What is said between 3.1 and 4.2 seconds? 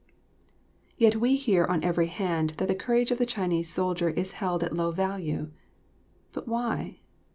of the Chinese soldier